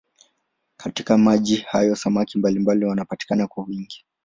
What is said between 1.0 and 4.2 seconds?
maji hayo samaki mbalimbali wanapatikana kwa wingi.